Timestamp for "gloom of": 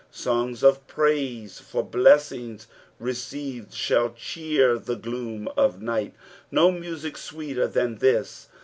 4.95-5.79